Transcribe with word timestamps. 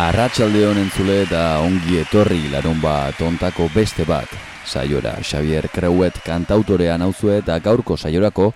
Arratxalde 0.00 0.62
honen 0.64 0.86
zule 0.96 1.18
eta 1.26 1.40
ongi 1.60 1.98
etorri 2.00 2.46
larun 2.48 2.78
bat 2.80 3.18
ontako 3.20 3.66
beste 3.74 4.06
bat. 4.08 4.30
Saiora, 4.64 5.12
Xavier 5.20 5.66
Kreuet 5.68 6.22
kantautorean 6.24 7.02
nauzue 7.04 7.36
eta 7.42 7.58
gaurko 7.60 7.98
saiorako 8.00 8.46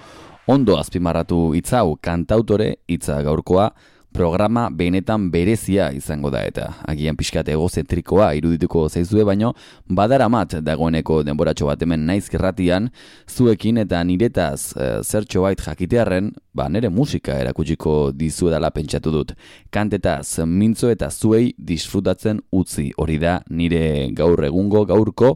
ondo 0.54 0.78
azpimarratu 0.80 1.40
hitzau 1.58 1.98
kantautore 2.00 2.70
hitza 2.88 3.18
gaurkoa 3.26 3.66
programa 4.14 4.68
benetan 4.70 5.26
berezia 5.30 5.88
izango 5.92 6.30
da 6.30 6.44
eta 6.46 6.68
agian 6.86 7.16
pixkat 7.18 7.48
egozentrikoa 7.50 8.28
irudituko 8.38 8.84
zaizue 8.88 9.24
baino 9.26 9.50
badaramat 9.90 10.54
dagoeneko 10.62 11.16
denboratxo 11.26 11.66
bat 11.66 11.82
hemen 11.82 12.06
naiz 12.06 12.28
gerratian 12.30 12.86
zuekin 13.26 13.82
eta 13.82 14.04
niretaz 14.06 14.70
e, 14.78 14.86
zertxo 15.02 15.42
bait 15.42 15.58
jakitearen 15.66 16.30
ba 16.54 16.68
nere 16.70 16.92
musika 16.94 17.40
erakutsiko 17.42 18.12
dizu 18.14 18.52
edala 18.52 18.70
pentsatu 18.70 19.10
dut. 19.10 19.34
Kantetaz 19.74 20.46
mintzo 20.46 20.94
eta 20.94 21.10
zuei 21.10 21.50
disfrutatzen 21.58 22.38
utzi 22.52 22.92
hori 22.96 23.18
da 23.18 23.40
nire 23.50 24.12
gaur 24.14 24.46
egungo 24.46 24.86
gaurko 24.86 25.34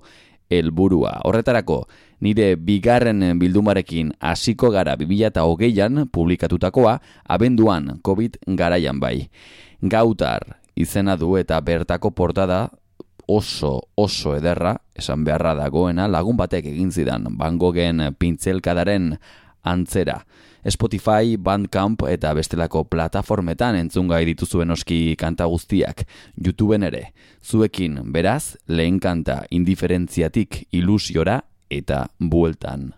helburua. 0.55 1.19
Horretarako 1.27 1.83
nire 2.21 2.57
bigarren 2.57 3.39
bildumarekin 3.39 4.13
hasiko 4.21 4.71
gara 4.71 4.97
2008an 4.97 6.07
publikatutakoa 6.13 6.99
abenduan 7.29 7.99
COVID 8.03 8.43
garaian 8.59 9.01
bai. 9.01 9.29
Gautar 9.83 10.59
izena 10.77 11.17
du 11.17 11.37
eta 11.37 11.61
bertako 11.61 12.11
portada 12.11 12.69
oso 13.29 13.83
oso 13.97 14.35
ederra, 14.39 14.79
esan 14.97 15.25
beharra 15.25 15.55
dagoena 15.55 16.09
lagun 16.09 16.37
batek 16.37 16.71
egin 16.73 16.91
zidan 16.91 17.29
bangogen 17.37 18.15
pintzelkadaren 18.19 19.17
antzera. 19.63 20.23
Spotify, 20.69 21.37
Bandcamp 21.39 22.03
eta 22.11 22.33
bestelako 22.35 22.83
plataformetan 22.91 23.79
entzungai 23.79 24.25
dituzuen 24.29 24.75
oski 24.75 25.15
kanta 25.17 25.47
guztiak, 25.49 26.03
YouTubeen 26.37 26.85
ere. 26.89 27.03
Zuekin, 27.45 28.01
beraz, 28.13 28.57
lehen 28.67 28.99
kanta 29.01 29.45
indiferentziatik 29.55 30.65
ilusiora 30.73 31.39
eta 31.71 32.09
bueltan. 32.19 32.93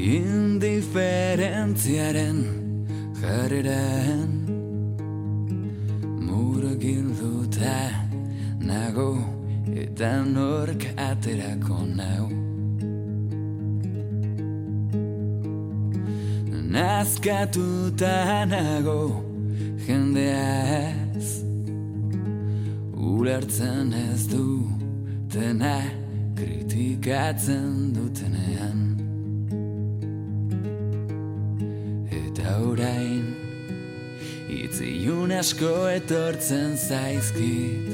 Indiferentziaren 0.00 2.40
jarreren 3.20 4.32
Murgilduta 6.26 7.80
nago 8.64 9.12
eta 9.74 10.24
nork 10.24 10.86
aterako 10.96 11.84
nau 11.94 12.49
Nazkatuta 16.70 18.46
nago 18.46 19.24
jendea 19.82 20.94
ez. 21.16 21.42
Ulertzen 22.94 23.90
ez 23.92 24.28
du 24.30 24.70
dena 25.34 25.82
kritikatzen 26.38 27.90
dutenean. 27.96 28.84
Eta 32.20 32.54
orain 32.70 33.26
itziun 34.46 35.34
asko 35.40 35.74
etortzen 35.90 36.76
zaizkit. 36.78 37.90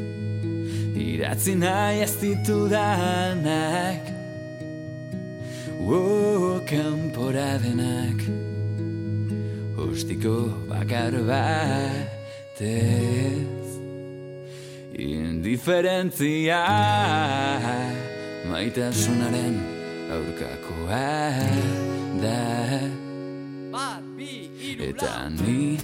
Iratzi 1.01 1.57
nahi 1.57 2.05
ez 2.05 2.13
ditudanak. 2.21 4.13
Wo, 5.87 6.61
kanpora 6.69 7.57
denak 7.63 8.46
Ostiko 9.97 10.53
bakar 10.69 11.15
bat 11.25 12.61
ez 12.61 13.69
Indiferentzia 14.93 16.61
Maitasunaren 18.51 19.57
aurkakoa 20.13 21.01
da. 22.21 22.43
Eta 24.89 25.15
ni 25.41 25.81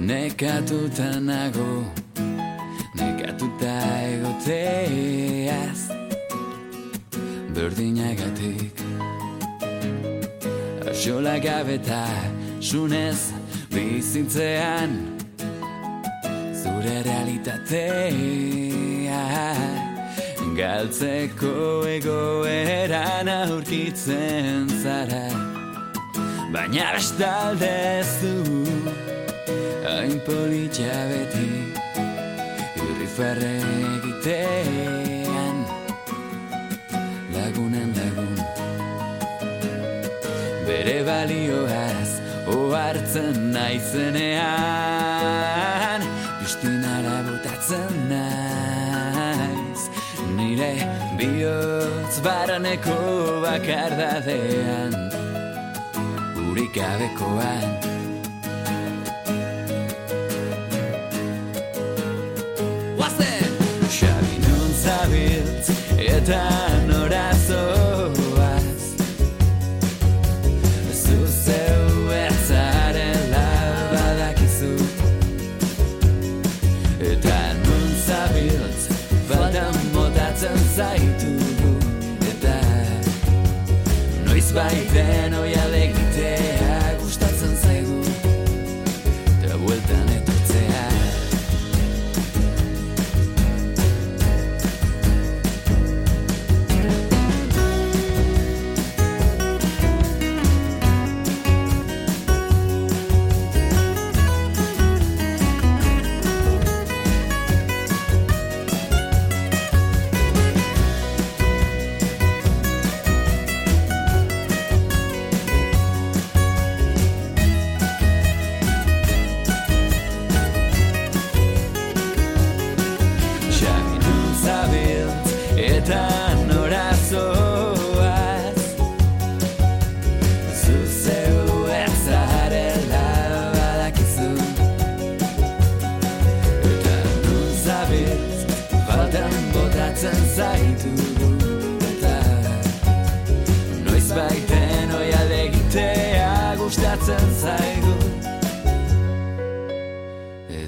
Nekatuta 0.00 1.20
nago 1.20 1.84
Nekatuta 2.96 3.76
egoteaz. 4.08 5.80
Berdinagatik 7.52 8.84
Asola 10.88 11.36
gabetak 11.44 12.39
sunez 12.60 13.20
bizitzean 13.74 14.92
zure 16.62 16.96
realitatea 17.08 18.80
galtzeko 20.60 21.86
egoeran 21.88 23.28
aurkitzen 23.32 24.68
zara. 24.82 25.28
Baina 26.52 26.88
bestalde 26.96 28.02
zu 28.04 28.34
hain 29.86 30.18
politxa 30.26 30.98
beti 31.10 31.50
irrifarre 32.86 33.54
egitean 33.94 35.56
lagunen 37.36 37.90
lagun 38.00 38.36
bere 40.66 40.98
balioaz 41.08 42.09
ohartzen 42.70 43.52
naizenean 43.52 44.40
Pistinara 46.40 47.16
botatzen 47.26 47.92
naiz. 48.10 49.82
Nire 50.36 50.74
bihotz 51.18 52.16
baraneko 52.26 52.98
bakardadean 53.46 54.92
Urik 56.46 56.76
abekoan 56.90 57.70
Xabi 64.00 64.36
nun 64.46 64.70
zabiltz 64.84 65.66
eta 65.98 66.42
baiten 67.50 67.79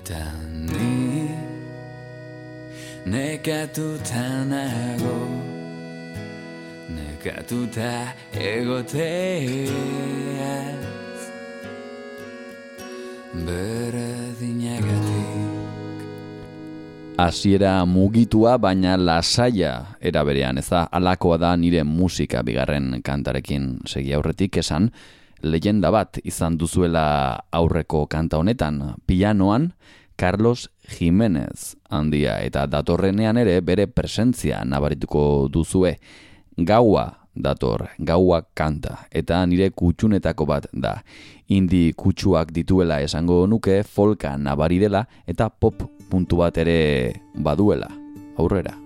Eta 0.02 0.34
ni 0.50 1.31
nekatuta 3.06 4.43
nago 4.50 5.31
nekatuta 6.90 8.10
egoteaz 8.34 9.70
berdinagatik 13.46 16.02
Hasiera 17.22 17.87
mugitua 17.87 18.58
baina 18.58 18.98
lasaia 18.98 20.02
era 20.02 20.26
berean 20.26 20.58
ez 20.58 20.66
da 20.66 20.90
alakoa 20.90 21.38
da 21.38 21.55
nire 21.55 21.87
musika 21.87 22.43
bigarren 22.43 23.06
kantarekin. 23.06 23.87
Segi 23.87 24.10
aurretik 24.19 24.58
esan 24.58 24.90
leyenda 25.42 25.90
bat 25.90 26.18
izan 26.24 26.56
duzuela 26.58 27.42
aurreko 27.52 28.06
kanta 28.06 28.38
honetan. 28.38 28.96
Pianoan 29.06 29.72
Carlos 30.16 30.70
Jimenez 30.86 31.74
handia 31.90 32.38
eta 32.44 32.66
datorrenean 32.70 33.40
ere 33.42 33.60
bere 33.60 33.86
presentzia 33.86 34.62
nabarituko 34.64 35.48
duzue. 35.52 35.96
Gaua 36.56 37.08
dator 37.34 37.88
gaua 37.98 38.42
kanta 38.54 39.06
eta 39.10 39.40
nire 39.46 39.70
kutxunetako 39.70 40.46
bat 40.46 40.68
da. 40.72 40.98
Indi 41.52 41.90
kutsuak 41.96 42.52
dituela 42.52 43.00
esango 43.04 43.46
nuke 43.46 43.82
folka 43.82 44.36
nabari 44.38 44.78
dela 44.80 45.06
eta 45.26 45.50
pop 45.50 45.88
puntu 46.10 46.44
bat 46.44 46.56
ere 46.62 47.12
baduela. 47.34 47.90
Aurrera 48.38 48.81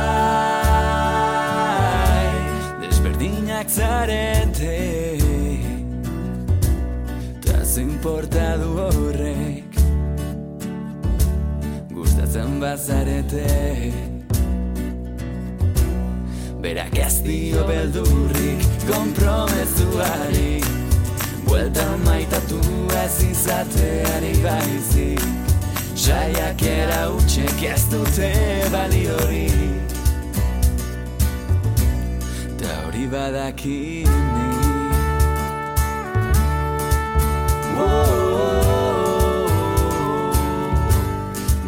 desberdinak 2.81 3.69
zarete 3.71 4.79
Taz 7.47 7.79
importa 7.79 8.57
du 8.59 8.71
horrek. 8.83 9.71
Gustatzen 11.95 12.61
bazarete 12.61 13.47
Berak 16.63 16.99
ez 16.99 17.17
dio 17.23 17.65
beldurrik 17.67 18.63
Kompromezuarik 18.91 20.72
Buelta 21.53 21.85
maitatu 22.05 22.59
ez 23.05 23.23
izateari 23.29 24.33
baizik. 24.41 25.21
Saiak 25.95 26.63
utxek 27.13 27.63
ez 27.63 27.83
dute 27.93 28.31
baliori 28.73 29.51
Ta 32.59 32.73
hori 32.87 33.07
badakini 33.13 34.49
Wow, 37.77 38.13
wow, 38.33 39.47
wow, 39.49 40.33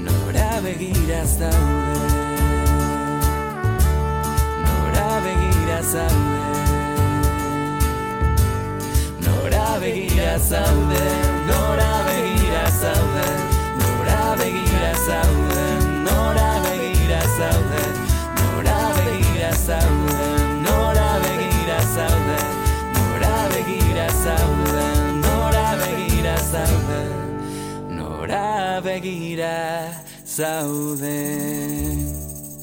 Nora 0.07 0.51
begiraz 0.65 1.37
daude. 1.39 2.09
Nora 4.65 5.11
begiraz 5.25 5.93
daude. 5.93 6.44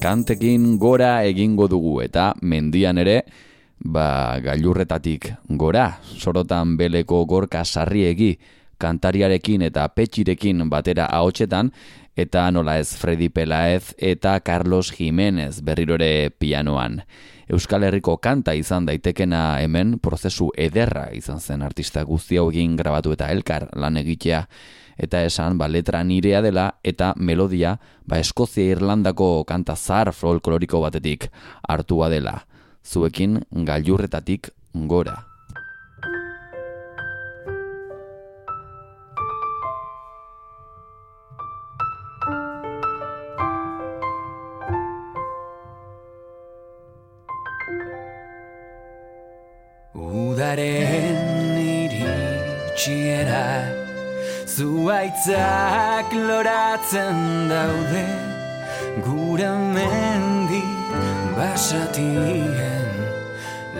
Kantekin 0.02 0.64
gora 0.82 1.12
egingo 1.30 1.68
dugu 1.70 1.94
eta 2.02 2.24
mendian 2.42 2.98
ere 2.98 3.22
ba, 3.84 4.38
gailurretatik 4.42 5.32
gora, 5.58 5.98
sorotan 6.02 6.76
beleko 6.76 7.24
gorka 7.26 7.64
sarriegi 7.64 8.36
kantariarekin 8.82 9.62
eta 9.62 9.86
petxirekin 9.94 10.68
batera 10.70 11.06
ahotsetan 11.06 11.70
eta 12.18 12.50
nola 12.50 12.76
ez 12.78 12.92
Freddy 12.98 13.28
Pelaez 13.32 13.94
eta 13.96 14.38
Carlos 14.40 14.92
Jimenez 14.92 15.62
berrirore 15.64 16.30
pianoan. 16.38 17.02
Euskal 17.52 17.84
Herriko 17.84 18.16
kanta 18.22 18.54
izan 18.56 18.86
daitekena 18.86 19.60
hemen 19.60 19.98
prozesu 20.00 20.50
ederra 20.56 21.08
izan 21.12 21.40
zen 21.40 21.62
artista 21.62 22.04
guzti 22.08 22.38
hau 22.38 22.48
egin 22.50 22.76
grabatu 22.76 23.12
eta 23.12 23.30
elkar 23.32 23.68
lan 23.76 23.96
egitea 24.00 24.46
eta 25.02 25.22
esan 25.24 25.58
ba, 25.58 25.68
letra 25.68 26.02
nirea 26.04 26.42
dela 26.44 26.72
eta 26.84 27.12
melodia 27.16 27.78
ba, 28.04 28.18
Eskozia 28.18 28.76
Irlandako 28.76 29.44
kanta 29.48 29.76
zar 29.76 30.12
folkloriko 30.12 30.80
batetik 30.80 31.30
hartua 31.68 32.08
dela. 32.12 32.42
Zuekin 32.84 33.40
gailurretatik 33.52 34.50
gora. 34.74 35.14
Udaren 49.94 51.58
iritsiera 51.60 53.44
Zuaitzak 54.48 56.12
loratzen 56.12 57.48
daude 57.48 58.04
Gure 59.06 59.50
mendi 59.74 60.81
basatien 61.42 62.86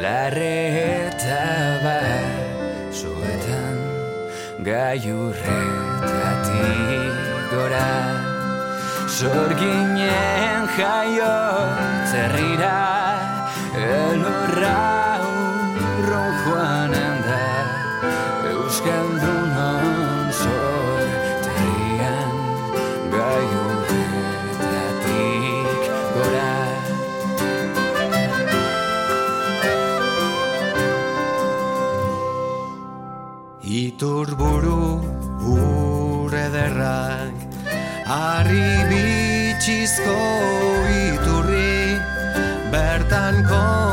Larreta 0.02 1.46
basoetan 1.84 3.78
Gaiurretatik 4.66 7.14
gora. 7.52 7.92
Sorginen 9.06 10.62
jaio 10.76 11.36
zerrira 12.10 12.80
Elurra 13.86 15.11
Iturburu 34.02 34.98
ure 35.46 36.46
derrak 36.50 37.30
Arri 38.10 38.72
bitxizko 38.90 40.18
iturri 41.02 41.94
Bertan 42.74 43.38
kontatuko 43.46 43.91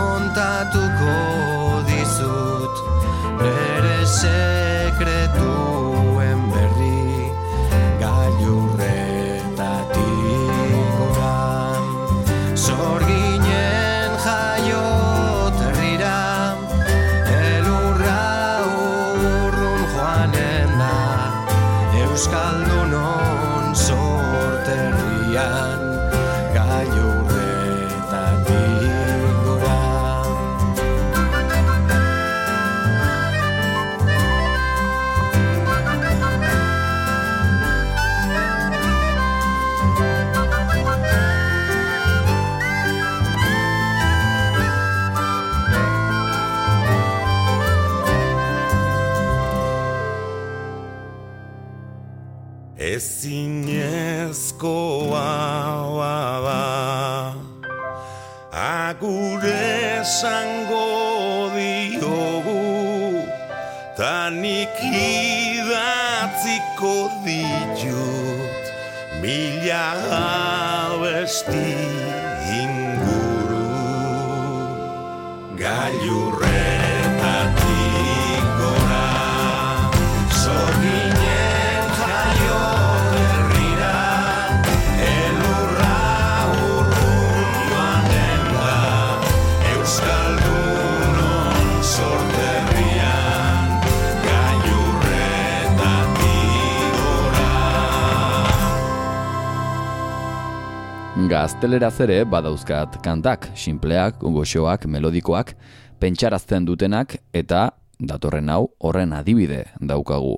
Gazteleraz 101.49 101.95
ere 102.05 102.15
badauzkat 102.29 102.99
kantak, 103.01 103.47
sinpleak, 103.57 104.19
goxoak, 104.21 104.83
melodikoak, 104.85 105.55
pentsarazten 105.97 106.67
dutenak 106.67 107.15
eta 107.33 107.71
datorren 107.97 108.51
hau 108.53 108.67
horren 108.77 109.15
adibide 109.17 109.63
daukagu. 109.81 110.35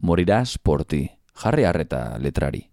Morira 0.00 0.40
sporti, 0.48 1.02
jarri 1.42 1.66
harreta 1.68 2.16
letrari. 2.16 2.64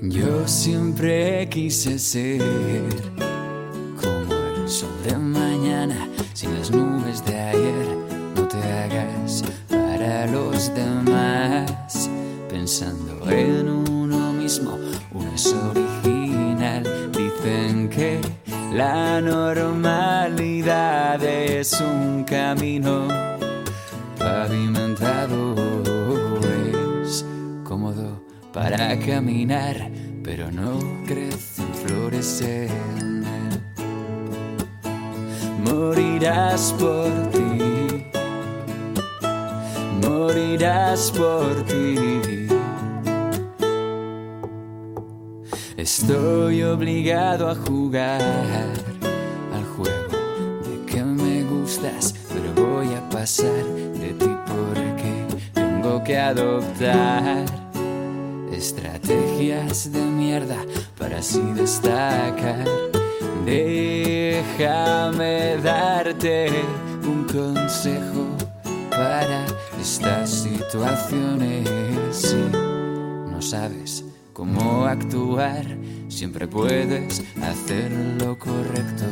Yo 0.00 0.48
siempre 0.48 1.46
quise 1.50 1.98
ser 1.98 2.40
como 4.00 4.32
el 4.32 4.66
sol 4.66 4.96
de 5.04 5.18
mañana, 5.18 6.08
sin 6.32 6.54
las 6.54 6.70
nubes 6.70 7.22
de 7.26 7.36
ayer. 7.38 8.01
Te 8.52 8.58
hagas 8.58 9.42
para 9.70 10.26
los 10.26 10.74
demás, 10.74 12.10
pensando 12.50 13.30
en 13.30 13.66
uno 13.66 14.34
mismo. 14.34 14.78
Uno 15.10 15.32
es 15.34 15.54
original. 15.54 16.82
Dicen 17.12 17.88
que 17.88 18.20
la 18.74 19.22
normalidad 19.22 21.24
es 21.24 21.80
un 21.80 22.24
camino 22.24 23.08
pavimentado. 24.18 25.54
Es 27.02 27.24
cómodo 27.64 28.22
para 28.52 28.98
caminar, 28.98 29.90
pero 30.22 30.52
no 30.52 30.78
crecen 31.06 31.72
flores 31.86 32.42
en 32.42 33.24
él. 33.24 33.62
Morirás 35.64 36.74
por 36.78 37.08
ti, 37.30 37.41
morirás 40.22 41.10
por 41.10 41.64
ti. 41.64 42.46
Estoy 45.76 46.62
obligado 46.62 47.48
a 47.48 47.54
jugar 47.54 48.20
al 49.56 49.64
juego 49.74 50.16
de 50.66 50.74
que 50.86 51.02
me 51.02 51.42
gustas, 51.42 52.14
pero 52.32 52.48
voy 52.66 52.94
a 52.94 53.08
pasar 53.08 53.64
de 54.02 54.10
ti 54.20 54.32
porque 54.46 55.12
tengo 55.54 56.04
que 56.04 56.16
adoptar 56.18 57.44
estrategias 58.52 59.90
de 59.92 60.02
mierda 60.02 60.58
para 60.98 61.18
así 61.18 61.42
destacar. 61.54 62.64
Déjame 63.44 65.36
darte 65.56 66.48
un 67.02 67.24
consejo 67.24 68.24
para 68.90 69.46
estas 69.82 70.30
situaciones. 70.30 71.68
Si 72.12 72.36
no 72.36 73.42
sabes 73.42 74.04
cómo 74.32 74.84
actuar, 74.84 75.64
siempre 76.08 76.46
puedes 76.46 77.20
hacer 77.42 77.90
lo 78.20 78.38
correcto. 78.38 79.06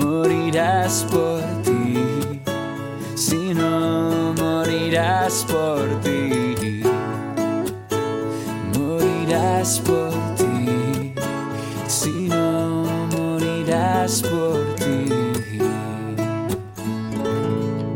Morirás 0.00 1.06
por 1.12 1.42
ti, 1.62 2.42
si 3.14 3.54
no 3.54 4.34
morirás 4.36 5.44
por 5.44 6.00
ti. 6.00 6.82
Morirás 8.76 9.78
por 9.78 10.13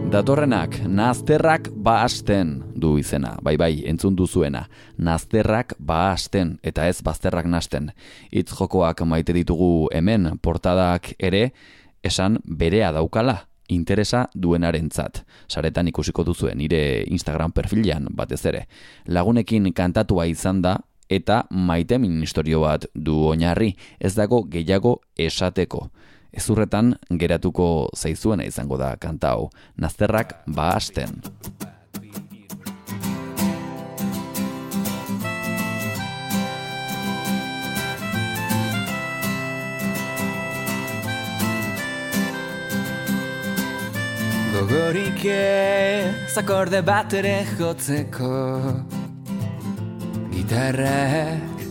Datorrenak, 0.09 0.79
nazterrak 0.89 1.67
baasten 1.85 2.63
du 2.73 2.95
izena, 2.97 3.35
bai 3.45 3.59
bai, 3.61 3.83
entzun 3.91 4.15
duzuena, 4.17 4.63
nazterrak 4.97 5.75
baasten 5.77 6.55
eta 6.65 6.87
ez 6.89 7.03
bazterrak 7.05 7.45
nasten. 7.45 7.91
Itz 8.33 8.49
jokoak 8.57 9.03
maite 9.05 9.37
ditugu 9.37 9.91
hemen, 9.93 10.31
portadak 10.41 11.11
ere, 11.21 11.51
esan 12.01 12.41
berea 12.49 12.89
daukala, 12.97 13.37
interesa 13.69 14.25
duenarentzat. 14.33 15.27
Saretan 15.45 15.93
ikusiko 15.93 16.25
duzuen 16.25 16.57
nire 16.57 17.05
Instagram 17.13 17.53
perfilean 17.53 18.09
batez 18.09 18.41
ere. 18.49 18.65
Lagunekin 19.05 19.75
kantatua 19.77 20.25
izan 20.33 20.65
da 20.65 20.79
eta 21.09 21.43
maite 21.51 21.99
ministerio 22.01 22.65
bat 22.65 22.89
du 22.95 23.21
oinarri, 23.29 23.75
ez 24.01 24.15
dago 24.17 24.47
gehiago 24.49 25.03
esateko. 25.21 25.91
Ezurretan 26.33 26.95
geratuko 27.11 27.89
zaizuena 27.97 28.45
izango 28.45 28.77
da 28.77 28.95
kanta 29.01 29.35
hau. 29.37 29.49
Nazterrak 29.77 30.35
baasten. 30.47 31.23
Gogorik 44.59 45.23
ez 45.31 46.35
akorde 46.41 46.81
bat 46.83 47.13
ere 47.15 47.37
jotzeko 47.61 48.33
Gitarrak 50.33 51.63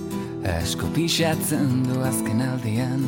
asko 0.55 0.87
pixatzen 0.95 1.83
du 1.89 1.99
azken 2.07 2.45
aldian 2.47 3.03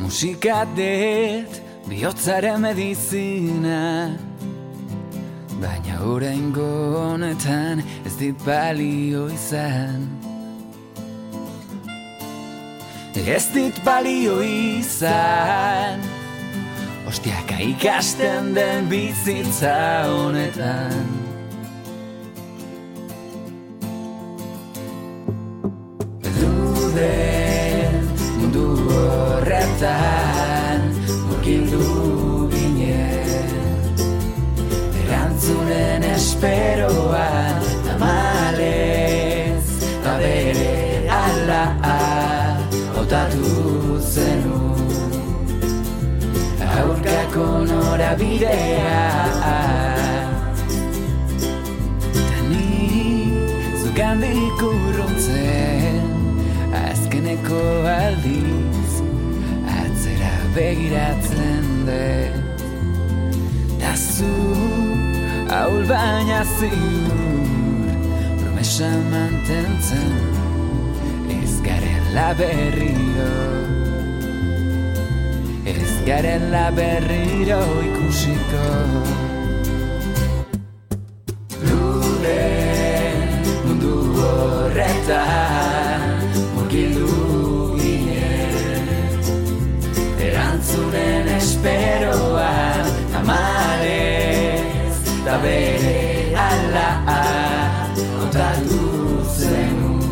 Musika 0.00 0.66
det 0.76 1.60
bihotzaren 1.88 2.60
medizina. 2.60 4.10
Baina 5.60 6.00
orain 6.02 6.52
honetan 6.54 7.82
ez 8.06 8.16
dit 8.18 8.44
balio 8.44 9.28
izan. 9.32 10.08
Ez 13.26 13.46
dit 13.54 13.84
balio 13.84 14.40
izan. 14.42 16.02
Ostiaka 17.08 17.56
ikasten 17.60 18.54
den 18.54 18.88
bizitza 18.88 20.04
honetan. 20.10 21.24
Mundu 26.24 27.33
horretan 29.44 30.80
Murgildu 31.28 32.48
ginen. 32.52 33.92
Erantzunen 35.04 36.02
esperoan 36.14 37.60
Tamalez 37.86 39.66
Ta 40.04 40.16
bere 40.20 41.04
ala 41.20 41.64
Otatu 43.00 44.00
zenun 44.00 45.12
aurkako 46.78 47.48
norabidea 47.68 49.04
Ta 52.14 52.40
ni 52.48 52.68
zugandik 53.82 54.66
urruntzen 54.72 56.12
Azkeneko 56.84 57.62
Atzera 57.98 58.43
begiratzen 60.54 61.86
dut. 61.86 62.58
Ta 63.80 63.92
zu 63.96 64.34
Aul 65.50 65.84
baina 65.86 66.44
ziur 66.56 67.18
Promesa 68.40 68.90
mantentzen 69.10 70.12
Ez 71.28 71.54
garela 71.66 72.28
berriro. 72.38 73.34
Ez 75.66 75.92
garela 76.06 76.70
berriro 76.78 77.60
ikusiko. 77.88 78.66
Luden 81.66 83.18
mundu 83.66 83.96
horretan 84.20 85.53
Esperoan 91.64 92.84
Tamalez 93.08 94.96
da 95.24 95.40
bere 95.40 96.36
ala 96.36 96.88
Kontatu 97.96 98.80
zenun 99.32 100.04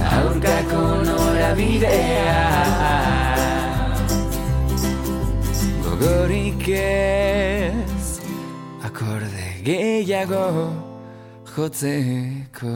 aurkako 0.00 0.80
norabidea 1.04 2.40
Gogorik 5.84 6.64
ez 6.72 8.08
akorde 8.80 9.50
gehiago 9.68 10.72
jotzeko 11.52 12.72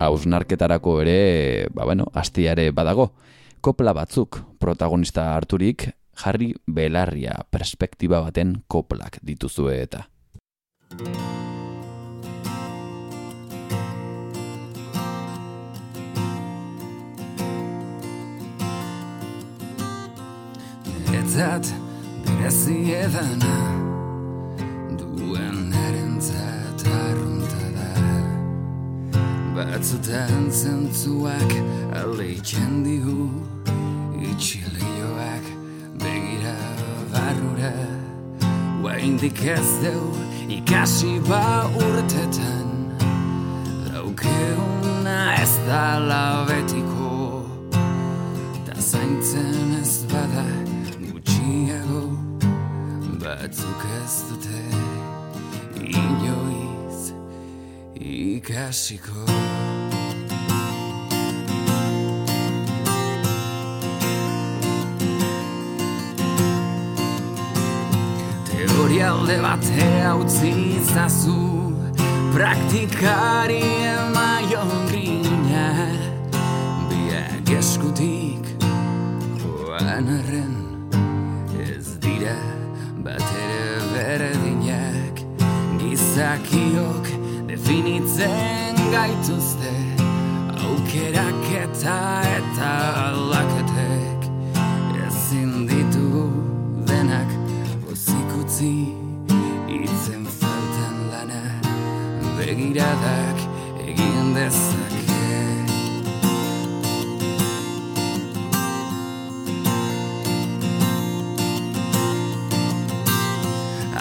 Hausnarketarako 0.00 1.00
ere, 1.06 1.68
ba 1.72 1.84
bueno, 1.84 2.06
astiare 2.12 2.70
badago. 2.72 3.12
Kopla 3.60 3.92
batzuk 3.92 4.38
protagonista 4.56 5.34
harturik 5.34 5.90
jarri 6.16 6.54
belarria 6.64 7.34
perspektiba 7.52 8.22
baten 8.24 8.54
koplak 8.72 9.18
dituzue 9.20 9.74
eta. 9.82 10.06
Niretzat 20.88 21.68
berezi 22.24 22.80
edana 22.96 23.79
Batzutan 29.70 30.50
zentzuak 30.50 31.52
aleitzen 31.94 32.82
digu 32.82 33.30
Itxilioak 34.18 35.46
begira 36.02 36.56
barrura 37.12 37.70
Guaindik 38.82 39.38
ez 39.46 39.70
deu 39.84 40.10
ikasi 40.50 41.20
ba 41.28 41.70
urtetan. 41.78 42.68
Daukeuna 43.86 45.38
ez 45.38 45.54
da 45.68 46.02
labetiko 46.10 47.46
Ta 48.66 48.74
zaintzen 48.74 49.78
ez 49.78 50.02
bada 50.10 50.46
gutxiago 51.12 52.04
Batzuk 53.22 53.82
ez 54.02 54.14
dute. 54.26 54.62
Inoiz 55.78 56.49
ikasiko 58.00 59.24
Teoria 68.50 69.10
alde 69.12 69.36
batea 69.42 70.14
utzi 70.16 70.50
izazu. 70.80 71.36
Praktikari 72.34 73.60
emaion 73.90 74.86
grina. 74.88 75.68
Biak 76.88 77.50
eskutik 77.58 78.44
joan 79.42 80.08
arren. 80.16 80.56
Ez 81.60 81.96
dira 82.00 82.36
batere 83.04 83.80
berdinak. 83.94 85.24
Gizakiok 85.80 86.99
definitzen 87.70 88.74
gaituzte 88.90 89.70
Aukerak 90.58 91.50
eta 91.54 91.98
eta 92.36 92.70
alaketek 93.06 94.26
Ezin 95.06 95.68
ditugu 95.68 96.24
denak 96.88 97.30
pozik 97.84 98.32
utzi 98.40 98.72
Itzen 99.70 100.26
faltan 100.26 100.96
lana 101.12 101.42
begiradak 102.38 103.38
egin 103.86 104.34
dezake. 104.34 105.30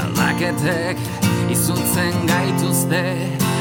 Aldaketek 0.02 0.98
izuntzen 1.54 2.26
gaituzte 2.34 3.06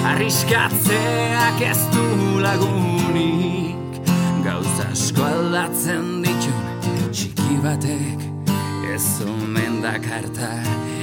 Arriskatzeak 0.09 1.61
ez 1.61 1.81
du 1.92 2.40
lagunik. 2.40 3.99
Gauza 4.44 4.87
asko 4.92 5.25
aldatzen 5.27 6.23
ditun 6.25 7.11
txiki 7.12 7.59
batek. 7.64 8.25
Ez 8.94 9.21
omen 9.27 9.83
dakarta 9.85 10.49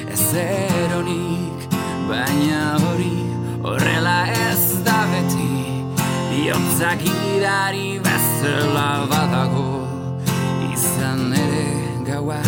ez 0.09 0.25
eronik. 0.41 1.67
Baina 2.09 2.63
hori 2.81 3.21
horrela 3.61 4.17
ez 4.49 4.81
da 4.87 4.97
beti. 5.13 5.51
Iotzak 6.41 7.05
idari 7.05 7.99
bezala 8.09 8.89
badago. 9.11 9.69
Izan 10.73 11.29
ere 11.45 11.67
gaua 12.09 12.41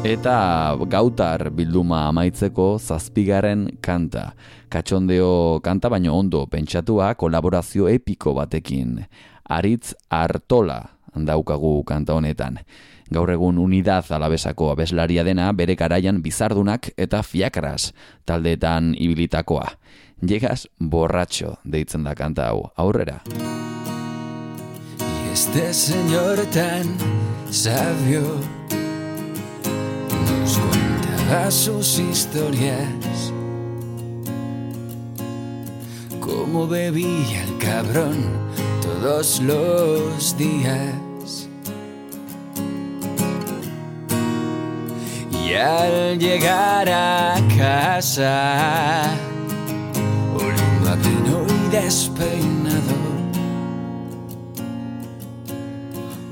Eta 0.00 0.78
gautar 0.88 1.50
bilduma 1.52 2.06
amaitzeko 2.08 2.78
zazpigaren 2.80 3.66
kanta. 3.84 4.30
Katxondeo 4.72 5.60
kanta 5.60 5.90
baino 5.92 6.14
ondo 6.16 6.46
pentsatua 6.48 7.14
kolaborazio 7.20 7.88
epiko 7.88 8.32
batekin. 8.32 9.02
Aritz 9.44 9.92
Artola 10.08 10.78
daukagu 11.12 11.84
kanta 11.84 12.16
honetan. 12.16 12.62
Gaur 13.12 13.28
egun 13.34 13.58
unidad 13.58 14.08
alabesako 14.08 14.70
abeslaria 14.72 15.24
dena 15.26 15.50
bere 15.52 15.76
garaian 15.76 16.22
bizardunak 16.22 16.94
eta 16.96 17.20
fiakras 17.22 17.92
taldeetan 18.24 18.94
ibilitakoa. 18.96 19.66
Llegas 20.22 20.64
borratxo 20.80 21.58
deitzen 21.64 22.08
da 22.08 22.14
kanta 22.14 22.48
hau. 22.48 22.70
Aurrera. 22.76 23.20
Y 24.96 25.32
este 25.32 25.74
señor 25.74 26.38
tan 26.52 26.96
sabio 27.50 28.59
contaba 31.30 31.50
sus 31.50 31.98
historias. 31.98 33.32
Cómo 36.20 36.66
bebía 36.66 37.44
el 37.44 37.58
cabrón 37.58 38.16
todos 38.82 39.40
los 39.40 40.36
días. 40.36 41.48
Y 45.30 45.54
al 45.54 46.18
llegar 46.18 46.88
a 46.88 47.36
casa, 47.56 49.12
a 49.12 49.16
pino 51.02 51.46
y 51.46 51.70
despeinado. 51.70 52.98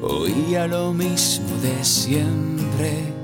Oía 0.03 0.67
lo 0.67 0.93
mismo 0.93 1.57
de 1.63 1.85
siempre. 1.85 3.18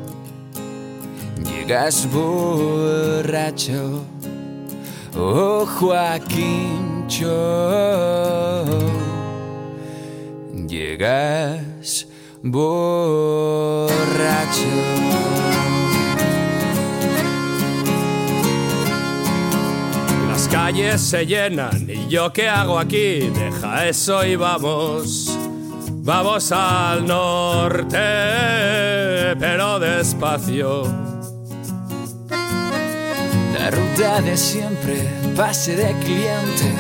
Llegas 1.45 2.09
borracho, 2.11 4.05
oh 5.17 5.67
Joaquín 5.67 7.07
Llegas 10.67 12.07
borracho. 12.43 13.91
Las 20.29 20.49
calles 20.49 21.01
se 21.01 21.27
llenan 21.27 21.89
y 21.89 22.09
yo 22.09 22.33
qué 22.33 22.49
hago 22.49 22.79
aquí, 22.79 23.31
deja 23.31 23.87
eso 23.89 24.25
y 24.25 24.37
vamos. 24.37 25.39
Vamos 26.03 26.53
al 26.53 27.07
norte, 27.07 27.97
pero 29.39 29.79
despacio. 29.79 31.04
La 33.59 33.71
ruta 33.71 34.21
de 34.21 34.37
siempre, 34.37 35.09
pase 35.37 35.77
de 35.77 35.93
cliente. 36.05 36.75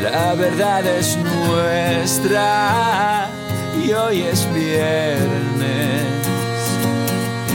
La 0.00 0.34
verdad 0.34 0.86
es 0.86 1.16
nuestra 1.16 2.48
y 3.84 3.92
hoy 3.92 4.22
es 4.22 4.46
viernes. 4.54 6.02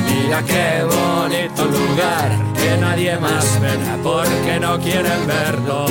Mira 0.06 0.44
qué 0.44 0.84
bonito 0.84 1.66
lugar, 1.66 2.32
que 2.56 2.78
nadie 2.78 3.18
más 3.18 3.60
verá 3.62 3.98
porque 4.04 4.60
no 4.60 4.78
quieren 4.78 5.26
verlo. 5.28 5.86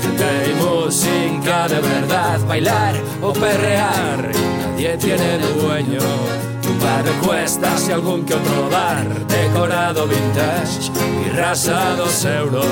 Gente 0.00 0.50
y 0.50 0.54
música 0.54 1.68
de 1.68 1.80
verdad, 1.80 2.40
bailar 2.46 2.94
o 3.20 3.32
perrear, 3.34 4.30
nadie 4.62 4.96
tiene 4.96 5.38
dueño. 5.38 6.45
Un 6.86 6.92
par 6.92 7.04
de 7.04 7.26
cuestas 7.26 7.88
y 7.88 7.92
algún 7.92 8.24
que 8.24 8.34
otro 8.34 8.70
bar, 8.70 9.08
decorado 9.26 10.06
vintage 10.06 10.92
y 11.26 11.30
rasa 11.30 11.96
dos 11.96 12.24
euros. 12.24 12.64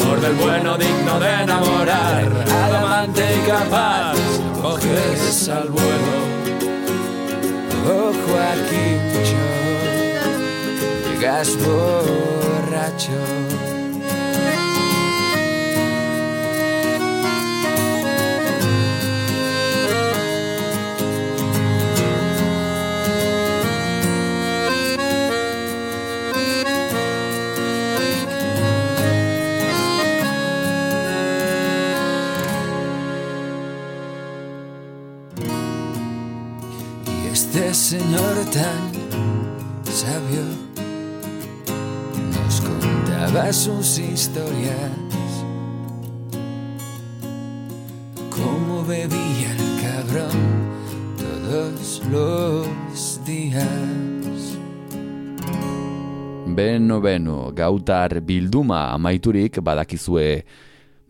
Amor 0.00 0.20
del 0.20 0.34
bueno 0.34 0.78
digno 0.78 1.18
de 1.18 1.42
enamorar, 1.42 2.30
al 2.64 2.76
amante 2.76 3.24
y 3.34 3.48
capaz, 3.48 4.14
coges 4.62 5.48
al 5.48 5.70
vuelo. 5.70 6.14
Oh 7.84 8.12
Joaquín, 8.26 9.00
llegas 11.10 11.56
borracho. 11.56 13.10
Señor 37.74 38.36
tan 38.52 38.92
sabio 39.84 40.44
nos 42.30 42.60
contaba 42.60 43.52
sus 43.52 43.98
historias. 43.98 44.90
Cómo 48.28 48.84
bebía 48.84 49.52
el 49.52 49.82
cabrón 49.82 50.30
todos 51.16 52.02
los 52.10 53.24
días. 53.24 54.58
Beno, 56.46 57.00
beno, 57.00 57.52
gautar 57.54 58.20
bilduma 58.20 58.92
amaiturik 58.92 59.62
badakizue 59.62 60.44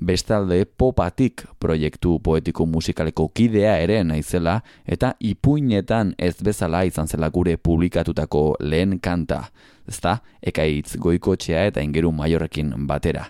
bestalde 0.07 0.65
popatik 0.65 1.45
proiektu 1.61 2.19
poetiko 2.25 2.67
musikaleko 2.67 3.29
kidea 3.35 3.77
ere 3.83 4.03
naizela 4.05 4.61
eta 4.87 5.15
ipuinetan 5.21 6.15
ez 6.19 6.35
bezala 6.45 6.85
izan 6.88 7.09
zela 7.09 7.31
gure 7.31 7.57
publikatutako 7.57 8.45
lehen 8.61 8.99
kanta. 9.01 9.45
Ezta, 9.88 10.19
ekaitz 10.43 10.97
goikotxea 10.97 11.67
eta 11.71 11.83
ingeru 11.83 12.12
maiorrekin 12.15 12.75
batera. 12.87 13.27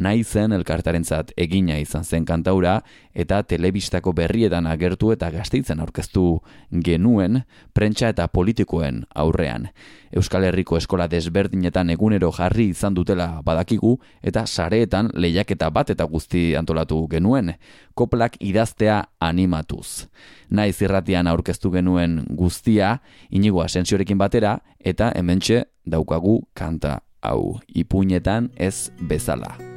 Naizen 0.00 0.54
elkartarentzat 0.56 1.34
egina 1.36 1.76
izan 1.76 2.06
zen 2.08 2.24
kantaura 2.24 2.78
eta 3.12 3.42
telebistako 3.44 4.14
berrietan 4.16 4.64
agertu 4.70 5.10
eta 5.12 5.28
gazteitzen 5.34 5.82
aurkeztu 5.84 6.40
genuen 6.86 7.42
prentsa 7.76 8.08
eta 8.08 8.28
politikoen 8.32 9.02
aurrean. 9.14 9.68
Euskal 10.16 10.46
Herriko 10.48 10.78
eskola 10.80 11.04
desberdinetan 11.10 11.92
egunero 11.92 12.32
jarri 12.32 12.70
izan 12.72 12.96
dutela 12.96 13.28
badakigu 13.44 13.98
eta 14.22 14.46
sareetan 14.46 15.12
lehiaketa 15.14 15.68
bat 15.70 15.92
eta 15.92 16.08
guzti 16.08 16.54
antolatu 16.56 17.02
genuen, 17.10 17.52
koplak 17.94 18.40
idaztea 18.40 19.02
animatuz. 19.20 20.08
Naiz 20.48 20.80
irratian 20.80 21.28
aurkeztu 21.28 21.70
genuen 21.76 22.22
guztia, 22.30 22.98
inigo 23.30 23.60
asensiorekin 23.62 24.18
batera 24.18 24.58
eta 24.80 25.12
hementxe 25.14 25.66
daukagu 25.84 26.40
kanta 26.54 27.02
hau, 27.20 27.60
ipuinetan 27.68 28.48
ez 28.56 28.88
bezala. 29.00 29.69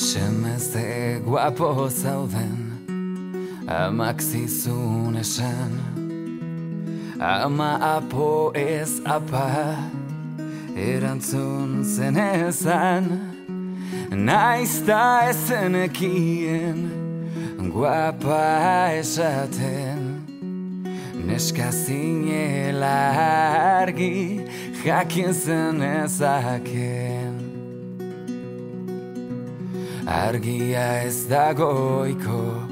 Semezde 0.00 1.20
guapo 1.24 1.88
zauden 1.88 2.72
Amak 3.68 4.20
zizun 4.22 5.16
esan. 5.16 5.72
Ama 7.20 7.76
apo 7.96 8.50
ez 8.54 9.00
apa 9.04 9.76
Erantzun 10.74 11.84
zen 11.84 12.16
ezan 12.16 13.04
Naizta 14.10 15.28
ezenekien 15.28 16.80
Guapa 17.72 18.88
esaten. 18.96 20.24
Neska 21.26 21.70
zinela 21.70 23.12
argi 23.82 24.48
Jakin 24.84 25.32
zen 25.32 25.82
ezaken 25.82 27.39
Argia 30.10 31.04
ez 31.06 31.28
dagoiko 31.30 32.66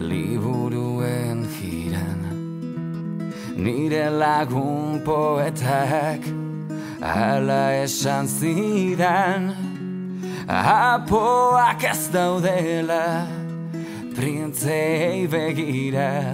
liburuen 0.00 1.44
jiran. 1.44 2.22
Nire 3.54 4.08
lagun 4.08 5.04
poetak 5.04 6.24
ala 7.04 7.84
esan 7.84 8.24
zidan 8.24 9.52
apoak 10.48 11.84
ez 11.84 12.08
daudela 12.08 13.28
printzei 14.16 15.28
begira. 15.28 16.32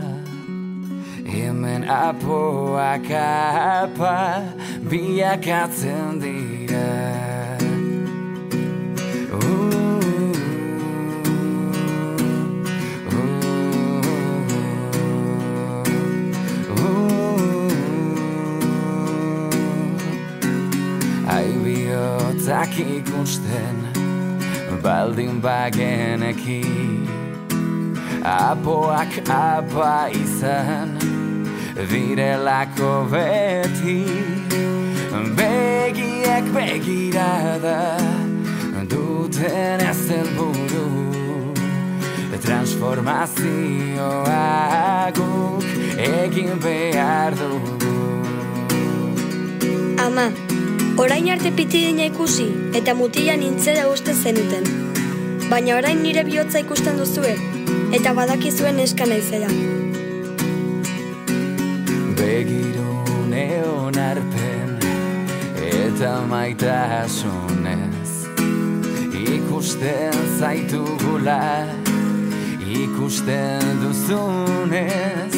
Hemen 1.26 1.90
apoak 1.90 3.10
apa 3.10 4.46
biakatzen 4.86 6.22
dira 6.22 6.53
Aibihotzak 22.44 22.76
ikusten 22.78 23.76
baldin 24.82 25.40
bageneki. 25.40 26.64
Apoak 28.24 29.28
apa 29.28 30.08
izan 30.12 30.98
direlako 31.88 33.08
beti 33.08 34.04
Begiek 35.36 36.44
begirada 36.52 37.96
duten 38.88 39.80
ez 39.80 40.08
helburu 40.10 41.14
Transformazioa 42.44 45.10
guk 45.16 45.64
egin 45.96 46.60
behar 46.60 47.32
dugu. 47.40 47.96
Ama, 49.96 50.28
orain 50.96 51.28
arte 51.30 51.50
pitidina 51.50 52.04
ikusi 52.06 52.46
eta 52.78 52.94
mutila 52.94 53.34
nintzera 53.36 53.88
uste 53.90 54.12
zenuten. 54.14 54.64
Baina 55.50 55.76
orain 55.76 56.02
nire 56.02 56.22
bihotza 56.24 56.60
ikusten 56.62 56.98
duzue 56.98 57.34
eta 57.98 58.12
badakizuen 58.14 58.78
eska 58.84 59.06
naizela. 59.10 59.48
Begirune 62.20 63.46
onarpen 63.66 64.78
eta 65.70 66.14
maitasunez 66.30 68.12
Ikusten 69.24 70.14
zaitugula 70.38 71.40
ikusten 72.78 73.82
duzunez 73.82 75.34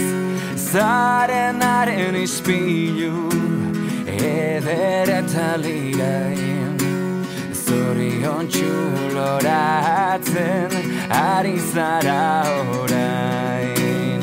Zarenaren 0.57 2.17
ispilu 2.23 3.46
eder 4.23 5.09
eta 5.21 5.57
lirain 5.57 6.77
Zorion 7.53 8.49
txuloratzen 8.49 10.71
ari 11.11 11.59
zara 11.73 12.45
orain. 12.81 14.23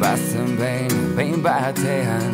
Bazen 0.00 0.56
behin, 0.58 1.16
behin 1.16 1.42
batean 1.42 2.32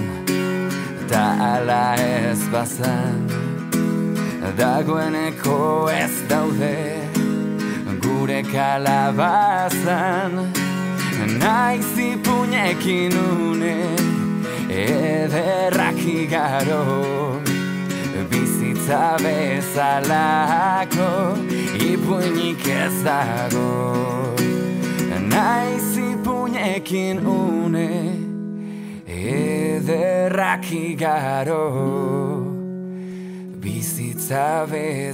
Da 1.10 1.24
ala 1.54 1.84
ez 1.98 2.40
bazan 2.52 3.19
Dagoeneko 4.40 5.90
ez 5.92 6.22
daude 6.28 7.04
Gure 8.00 8.42
kalabazan 8.42 10.32
Naiz 11.38 11.92
ipuñekin 11.98 13.12
une 13.12 13.76
Ederrak 14.70 16.00
igaro 16.00 16.84
Bizitza 18.30 19.16
bezalako 19.20 21.10
Ipuinik 21.76 22.66
ez 22.66 23.04
dago. 23.04 24.34
Naiz 25.28 25.96
ipuñekin 25.98 27.18
une 27.26 27.90
Ederrak 29.06 30.64
igaro 30.72 32.29
Bizitza 33.60 34.64
bezalako 34.64 35.12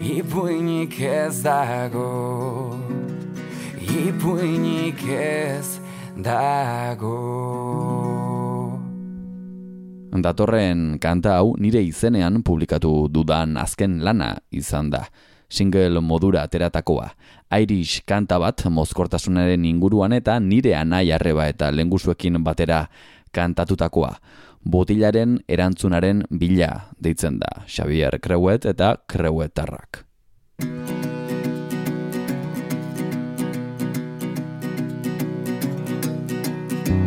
Ipuinik 0.00 0.96
ez 1.04 1.42
dago 1.44 2.72
Ipuinik 3.76 5.04
ez 5.04 5.76
dago 6.16 7.12
Datorren 10.16 10.96
kanta 10.96 11.36
hau 11.36 11.52
nire 11.60 11.84
izenean 11.84 12.40
publikatu 12.42 13.12
dudan 13.12 13.60
azken 13.60 14.00
lana 14.00 14.38
izan 14.50 14.88
da. 14.90 15.04
Single 15.48 16.00
modura 16.00 16.42
ateratakoa. 16.48 17.12
Irish 17.60 18.00
kanta 18.08 18.40
bat 18.40 18.64
mozkortasunaren 18.64 19.64
inguruan 19.68 20.16
eta 20.16 20.40
nire 20.40 20.74
anai 20.74 21.12
arreba 21.12 21.46
eta 21.52 21.70
lengusuekin 21.70 22.40
batera 22.44 22.86
kantatutakoa. 23.32 24.16
Botilaren 24.64 25.38
erantzunaren 25.48 26.24
bila 26.30 26.90
deitzen 26.98 27.38
da. 27.38 27.64
Xavier 27.66 28.18
Creuet 28.20 28.66
eta 28.66 28.96
Creuetarrak. 29.08 30.04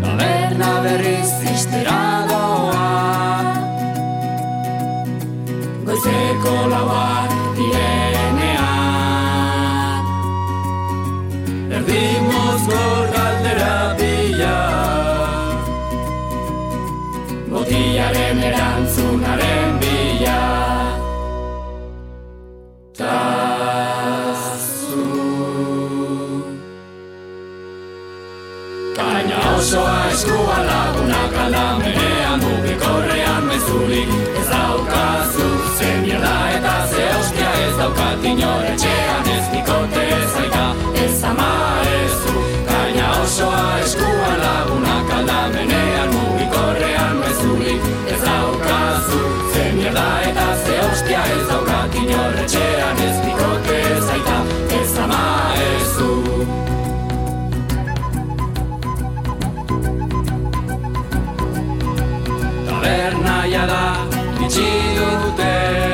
Taberna 0.02 0.72
berriz 0.86 1.32
iztera 1.54 2.00
doa 2.30 2.88
Goizeko 5.86 6.56
lauak 6.72 7.31
itxi 64.52 64.70
dute 64.98 65.91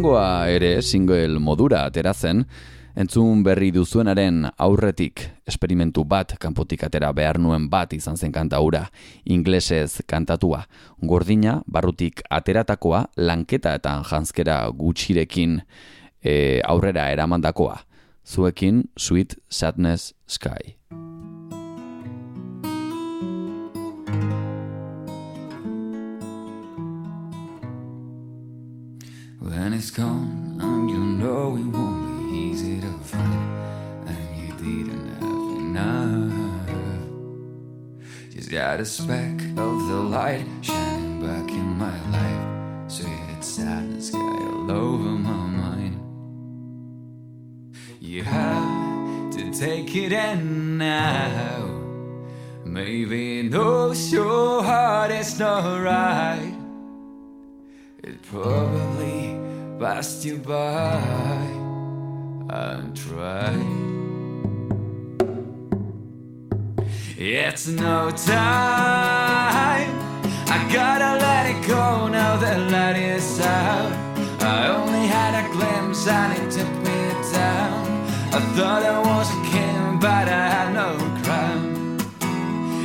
diskoa 0.00 0.48
ere 0.48 0.80
single 0.80 1.36
modura 1.44 1.82
atera 1.84 2.14
zen, 2.14 2.38
entzun 2.96 3.42
berri 3.44 3.68
duzuenaren 3.74 4.46
aurretik 4.56 5.26
esperimentu 5.44 6.06
bat 6.08 6.32
kanpotik 6.40 6.86
atera 6.86 7.10
behar 7.12 7.36
nuen 7.36 7.66
bat 7.68 7.92
izan 7.92 8.16
zen 8.16 8.32
kantaura, 8.32 8.86
inglesez 9.24 10.00
kantatua, 10.08 10.62
gordina 11.04 11.58
barrutik 11.66 12.24
ateratakoa 12.30 13.04
lanketa 13.18 13.76
eta 13.76 13.98
janskera 14.08 14.62
gutxirekin 14.72 15.60
e, 16.24 16.62
aurrera 16.64 17.10
eramandakoa. 17.12 17.82
Zuekin 18.24 18.86
Sweet 18.96 19.36
Sadness 19.50 20.14
Sky. 20.26 20.79
When 29.50 29.72
it's 29.72 29.90
gone, 29.90 30.58
and 30.60 30.88
you 30.88 30.96
know 30.96 31.56
it 31.56 31.66
won't 31.66 32.30
be 32.30 32.38
easy 32.38 32.80
to 32.80 32.92
find, 33.02 34.06
and 34.06 34.36
you 34.40 34.52
didn't 34.56 35.08
have 35.16 35.50
enough. 35.58 36.30
Just 38.32 38.48
got 38.48 38.78
a 38.78 38.84
speck 38.84 39.40
of 39.58 39.88
the 39.88 40.00
light 40.16 40.46
shining 40.62 41.20
back 41.20 41.50
in 41.50 41.66
my 41.76 41.98
life, 42.12 42.90
so 42.92 43.04
it's 43.32 43.48
sadness 43.48 44.10
sky 44.10 44.18
all 44.18 44.70
over 44.70 45.10
my 45.18 45.46
mind. 45.64 45.98
You 48.00 48.22
have 48.22 49.32
to 49.32 49.52
take 49.52 49.96
it 49.96 50.12
in 50.12 50.78
now. 50.78 51.66
Maybe 52.64 53.42
knows 53.42 54.12
your 54.12 54.62
heart 54.62 55.10
is 55.10 55.40
not 55.40 55.82
right. 55.82 56.54
It 58.04 58.22
probably 58.22 59.39
passed 59.80 60.26
you 60.26 60.36
by 60.36 61.00
and 62.50 62.94
tried. 62.94 63.54
It's 67.16 67.66
no 67.66 68.10
time. 68.10 69.94
I 70.54 70.58
gotta 70.70 71.18
let 71.24 71.46
it 71.46 71.66
go 71.66 72.08
now 72.08 72.36
that 72.36 72.70
light 72.70 72.96
is 72.96 73.40
out. 73.40 73.92
I 74.42 74.68
only 74.68 75.06
had 75.06 75.32
a 75.42 75.48
glimpse 75.50 76.06
and 76.06 76.30
it 76.38 76.50
took 76.50 76.72
me 76.84 77.00
down. 77.32 78.04
I 78.36 78.40
thought 78.54 78.82
I 78.84 78.98
was 79.10 79.28
a 79.30 79.40
king, 79.50 79.98
but 79.98 80.28
I 80.28 80.46
had 80.56 80.74
no 80.74 80.90
crown. 81.24 81.96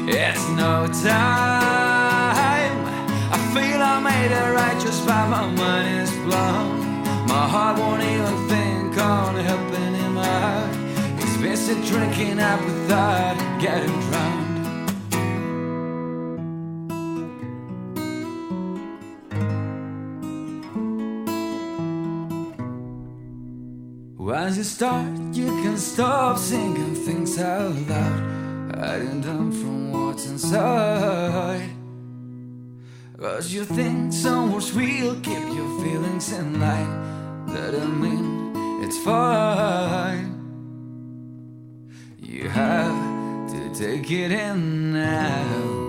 It's 0.08 0.48
no 0.52 0.88
time. 1.04 2.78
I 3.36 3.38
feel 3.54 3.82
I 3.82 4.00
made 4.00 4.32
it 4.32 4.50
right 4.56 4.80
just 4.80 5.06
by 5.06 5.28
my 5.28 5.46
mind 5.52 6.04
is 6.04 6.12
blown. 6.24 6.75
My 7.46 7.52
heart 7.52 7.78
won't 7.78 8.02
even 8.02 8.48
think 8.50 8.98
on 8.98 9.36
helping 9.36 9.94
him 9.94 10.18
out. 10.18 10.76
He's 11.20 11.38
busy 11.38 11.76
drinking 11.92 12.40
up 12.40 12.60
without 12.66 13.38
getting 13.62 14.00
drowned. 14.08 14.56
Once 24.18 24.58
you 24.58 24.64
start, 24.64 25.12
you 25.32 25.46
can 25.62 25.78
stop 25.78 26.40
singing 26.40 26.96
things 26.96 27.38
out 27.38 27.76
loud, 27.88 28.76
hiding 28.76 29.22
them 29.22 29.52
from 29.52 29.92
what's 29.92 30.26
inside. 30.28 31.70
Cause 33.20 33.54
you 33.54 33.66
think 33.66 34.12
someone's 34.14 34.74
real, 34.74 35.14
keep 35.22 35.46
your 35.54 35.84
feelings 35.84 36.34
in 36.34 36.60
line. 36.60 37.15
Doesn't 37.48 38.02
mean 38.02 38.54
it's 38.84 38.98
fine. 38.98 40.32
You 42.20 42.50
have 42.50 43.50
to 43.52 43.74
take 43.74 44.12
it 44.12 44.32
in 44.32 44.94
now. 44.94 45.86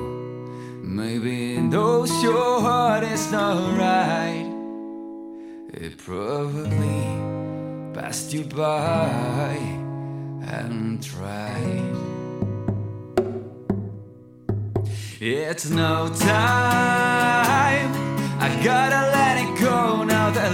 Maybe 0.82 1.58
knows 1.58 2.10
your 2.22 2.60
heart 2.60 3.04
is 3.04 3.30
not 3.32 3.76
right. 3.78 4.46
It 5.74 5.98
probably 5.98 7.02
passed 7.92 8.32
you 8.32 8.44
by 8.44 9.56
and 10.42 11.02
tried. 11.02 11.96
It's 15.20 15.68
no 15.70 16.08
time. 16.08 17.90
I 18.38 18.60
gotta 18.62 19.10
let 19.16 19.38
it 19.44 19.60
go 19.60 20.04
now 20.04 20.30
that 20.30 20.52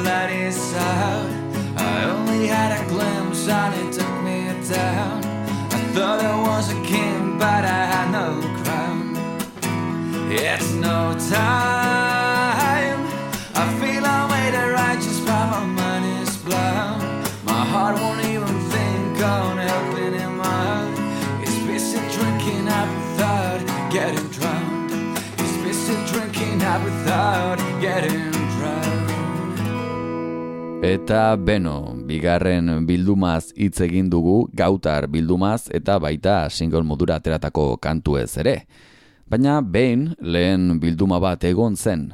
had 2.47 2.73
a 2.81 2.89
glimpse 2.89 3.47
and 3.49 3.75
it 3.75 3.93
took 3.93 4.15
me 4.23 4.47
down. 4.69 5.25
I 5.71 5.81
thought 5.95 6.21
I 6.21 6.35
was 6.49 6.71
a 6.73 6.83
king, 6.83 7.39
but 7.39 7.65
I 7.65 7.83
had 7.93 8.11
no 8.11 8.41
crown. 8.63 9.17
It's 10.31 10.73
no 10.73 11.15
time. 11.31 12.99
I 13.55 13.65
feel 13.79 14.05
I 14.05 14.21
made 14.35 14.55
it 14.63 14.73
right 14.73 14.99
just 15.01 15.25
by 15.27 15.43
my 15.51 15.65
mind 15.67 16.05
is 16.23 16.37
blown. 16.39 16.99
My 17.45 17.65
heart 17.73 17.97
won't 17.97 18.25
even 18.25 18.55
think 18.73 19.23
on 19.23 19.59
helping 19.59 20.15
him 20.15 20.41
out. 20.41 20.99
He's 21.41 21.59
busy 21.67 22.01
drinking 22.17 22.67
up 22.69 22.89
without 22.99 23.61
getting 23.93 24.29
drowned. 24.29 24.91
He's 25.39 25.57
busy 25.65 25.95
drinking 26.13 26.63
up 26.63 26.83
without 26.83 27.59
getting. 27.81 28.32
Eta 30.83 31.37
beno, 31.39 31.95
bigarren 32.09 32.83
bildumaz 32.89 33.53
hitz 33.55 33.85
egin 33.85 34.09
dugu, 34.11 34.49
gautar 34.51 35.05
bildumaz 35.07 35.69
eta 35.71 35.95
baita 36.03 36.49
single 36.51 36.83
modura 36.83 37.21
ateratako 37.21 37.77
kantu 37.79 38.17
ez 38.19 38.33
ere. 38.43 38.57
Baina 39.31 39.61
behin 39.63 40.09
lehen 40.19 40.81
bilduma 40.83 41.21
bat 41.23 41.47
egon 41.47 41.77
zen, 41.79 42.09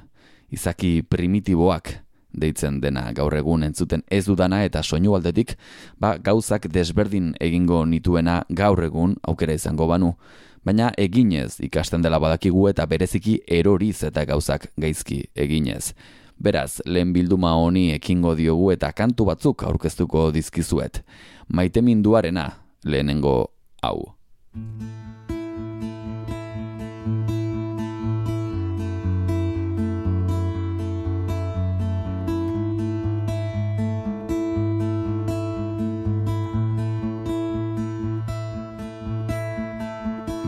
izaki 0.52 1.00
primitiboak 1.00 1.94
deitzen 2.36 2.76
dena 2.84 3.06
gaur 3.16 3.38
egun 3.40 3.64
entzuten 3.64 4.04
ez 4.12 4.26
dudana 4.28 4.60
eta 4.68 4.84
soinu 4.84 5.16
aldetik, 5.16 5.56
ba 5.96 6.18
gauzak 6.20 6.68
desberdin 6.68 7.32
egingo 7.40 7.86
nituena 7.88 8.42
gaur 8.50 8.84
egun 8.84 9.16
aukera 9.22 9.56
izango 9.56 9.88
banu, 9.88 10.12
baina 10.60 10.92
eginez 10.98 11.56
ikasten 11.64 12.04
dela 12.04 12.20
badakigu 12.20 12.68
eta 12.68 12.84
bereziki 12.84 13.40
eroriz 13.48 14.02
eta 14.04 14.28
gauzak 14.28 14.68
gaizki 14.76 15.24
eginez. 15.34 15.94
Beraz, 16.38 16.78
lehen 16.86 17.10
bilduma 17.12 17.50
honi 17.58 17.88
ekingo 17.96 18.36
diogu 18.38 18.70
eta 18.70 18.92
kantu 18.94 19.26
batzuk 19.26 19.64
aurkeztuko 19.66 20.28
dizkizuet. 20.30 21.02
Maite 21.48 21.82
minduarena 21.82 22.52
lehenengo 22.84 23.50
hau. 23.82 24.14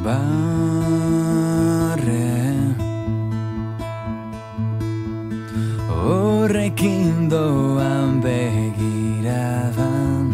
Barre 0.05 0.50
Horrekin 6.51 7.31
doan 7.31 8.19
begiradan. 8.23 10.27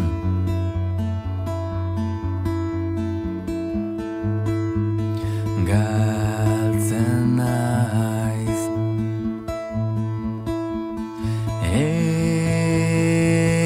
Galtzen 5.69 7.37
naiz. 7.37 8.61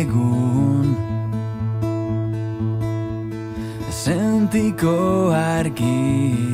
Egun. 0.04 0.88
Sentiko 4.04 5.32
argizpiak 5.32 6.51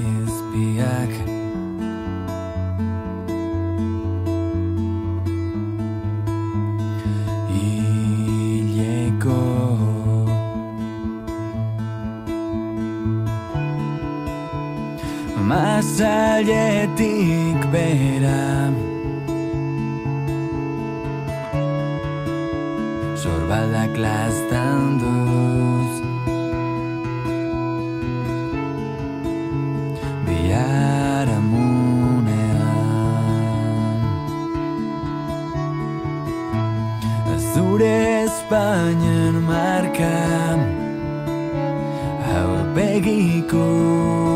zailetik 15.96 17.60
bera. 17.72 18.72
Zorbaldak 23.16 23.94
lastan 23.98 25.00
duz. 25.02 25.94
Biar 30.28 31.28
amunean. 31.40 32.78
Azure 37.34 37.98
Espainian 38.28 39.36
marka. 39.50 40.20
Hau 42.28 42.52
begikoa 42.76 44.27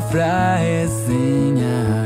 livrar. 0.00 1.99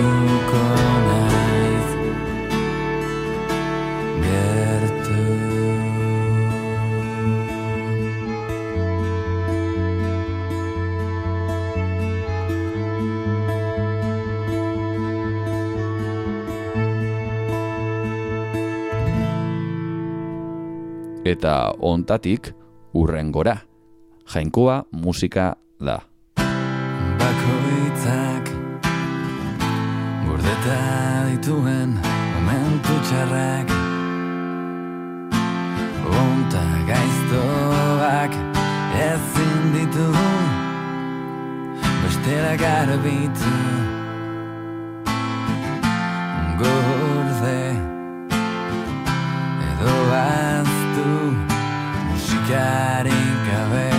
uko 0.00 0.62
naiz 1.06 1.90
berte 4.22 5.18
eta 21.24 21.72
ontatik 21.78 22.52
urrengora 22.94 23.56
jainkoa 24.34 24.84
musika 24.92 25.54
da. 25.78 26.09
beta 30.50 31.26
dituen 31.30 31.90
momentu 32.34 32.94
txarrak 33.06 33.68
Unta 36.20 36.62
gaiztoak 36.88 38.34
ezin 39.06 39.62
ditu 39.74 40.08
Bestera 42.02 42.54
garbitu 42.64 43.54
Gorde 46.62 47.62
edo 49.68 49.96
aztu 50.24 51.08
Musikari 52.10 53.22
gabe. 53.46 53.90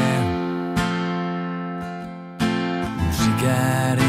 Musikari 3.00 4.01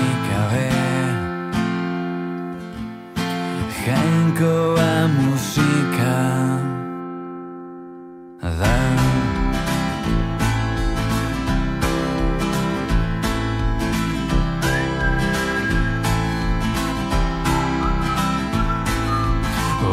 gaurkoa 4.42 5.08
musika 5.08 6.18
da 8.42 8.74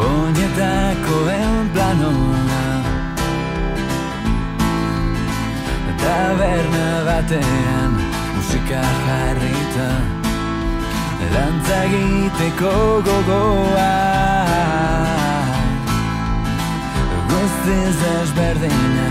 Oinetako 0.00 1.18
enplanoa 1.30 2.64
Taberna 6.00 6.88
batean 7.06 7.92
musika 8.34 8.82
jarrita. 9.06 9.90
Dantza 11.34 11.78
egiteko 11.84 12.74
gogoa. 13.06 14.39
Biz 17.66 17.96
ez 18.22 18.36
berdena 18.36 19.10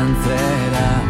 antzera 0.00 1.07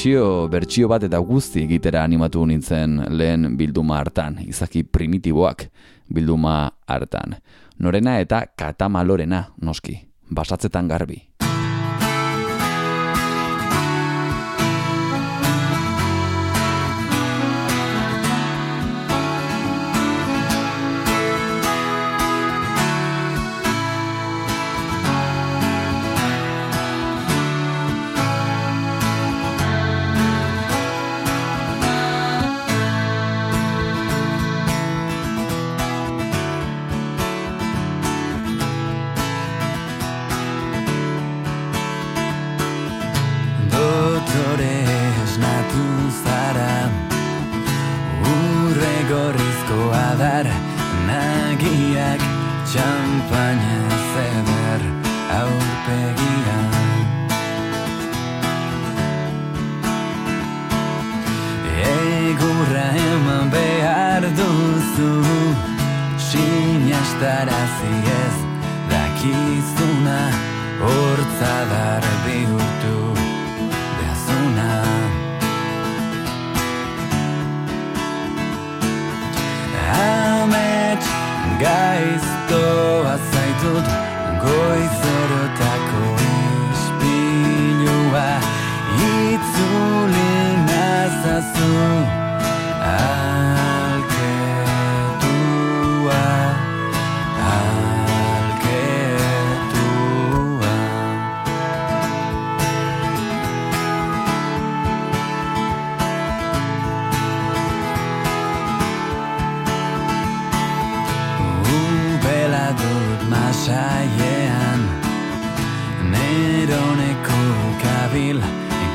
Bertsio, 0.00 0.48
bertsio 0.48 0.88
bat 0.88 1.02
eta 1.04 1.18
guzti 1.20 1.60
egitera 1.66 2.00
animatu 2.08 2.40
nintzen 2.48 2.94
lehen 3.12 3.58
bilduma 3.58 3.98
hartan, 4.00 4.38
izaki 4.40 4.80
primitiboak 4.80 5.66
bilduma 6.08 6.70
hartan. 6.88 7.36
Norena 7.76 8.14
eta 8.24 8.46
katamalorena, 8.56 9.42
noski, 9.60 9.98
basatzetan 10.32 10.88
garbi. 10.88 11.20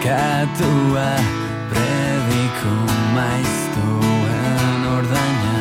Katua 0.05 1.09
Prediku 1.69 2.73
maiztuen 3.15 4.81
ordaina 4.95 5.55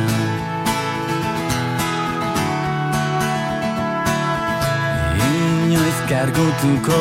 Inoiz 5.29 5.99
kargutuko 6.11 7.01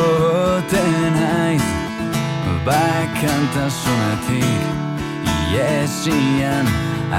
tenaiz 0.72 1.68
Bakantasunetik 2.68 4.68
Iesian 5.54 6.68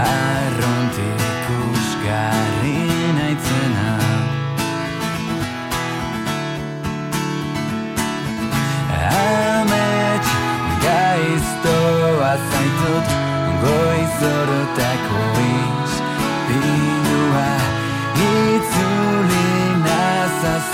arrontik 0.04 1.44
usgarri 1.60 2.80
naitzena 3.20 3.93
gaiztoa 11.14 12.30
zaitut 12.50 13.08
Goizorotako 13.62 15.20
izpilua 15.84 17.50
Itzuli 18.24 19.46
nazazu 19.84 20.73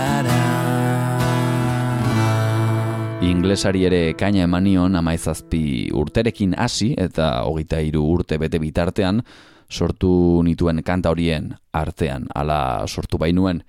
Inglesari 3.21 3.83
ere 3.85 4.15
kaina 4.17 4.47
emanion 4.47 4.95
amaizazpi 4.97 5.91
urterekin 5.93 6.55
hasi 6.57 6.87
eta 6.97 7.43
hogeita 7.45 7.77
hiru 7.85 8.01
urte 8.15 8.39
bete 8.41 8.57
bitartean 8.57 9.21
sortu 9.69 10.41
nituen 10.41 10.81
kanta 10.81 11.13
horien 11.13 11.51
artean. 11.71 12.25
Hala 12.33 12.87
sortu 12.87 13.19
bainuen 13.21 13.61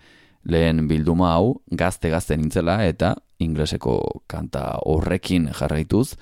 lehen 0.49 0.89
bilduma 0.89 1.35
hau 1.37 1.61
gazte-gazte 1.69 2.41
nintzela 2.41 2.81
eta 2.89 3.13
ingleseko 3.45 4.25
kanta 4.27 4.79
horrekin 4.89 5.51
jarraituz 5.53 6.15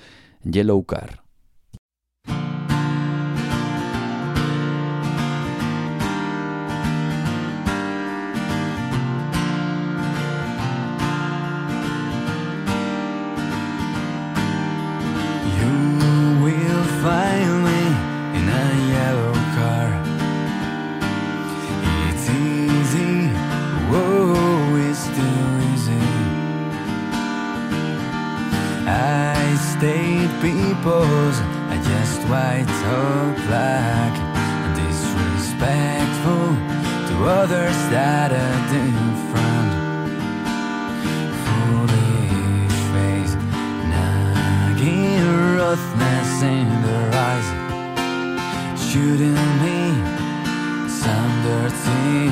Yellow 0.45 0.83
Car. 0.83 1.21
Peoples 30.51 31.37
are 31.71 31.83
just 31.93 32.21
white 32.29 32.73
or 32.99 33.35
black, 33.47 34.13
disrespectful 34.75 36.47
to 37.09 37.15
others 37.41 37.79
that 37.95 38.33
are 38.33 38.59
different. 38.75 39.73
Foolish 41.45 42.79
face, 42.95 43.35
nagging 43.95 45.23
roughness 45.57 46.33
in 46.43 46.69
their 46.87 47.11
eyes, 47.29 47.49
shooting 48.91 49.41
me 49.65 49.81
some 51.03 51.33
dirty 51.47 52.27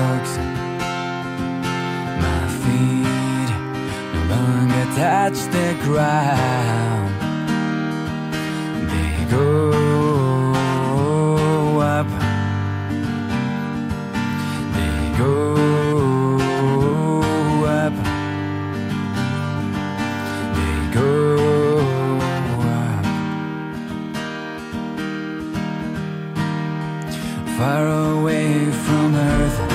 looks. 0.00 0.32
My 2.24 2.42
feet 2.62 3.50
no 4.14 4.20
longer 4.34 4.84
touch 4.96 5.38
the 5.56 5.68
ground. 5.84 7.21
Go 9.32 9.38
up. 11.80 12.06
They 14.74 14.96
go 15.16 15.32
up. 17.64 17.94
They 20.56 20.76
go 20.92 21.10
up. 22.60 23.04
Far 27.56 27.84
away 27.88 28.70
from 28.70 29.14
earth. 29.14 29.71